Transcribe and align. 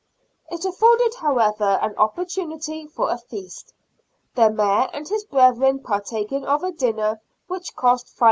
It 0.49 0.65
afforded, 0.65 1.13
however, 1.19 1.77
an 1.79 1.93
opportunity 1.95 2.87
for 2.87 3.11
a 3.11 3.19
feast, 3.19 3.71
the 4.33 4.49
Mayor 4.49 4.89
and 4.93 5.07
his 5.07 5.25
brethren 5.25 5.77
partaking 5.77 6.43
of 6.43 6.63
a 6.63 6.71
dinner 6.71 7.21
which 7.45 7.75
cost 7.75 8.07
£5. 8.17 8.19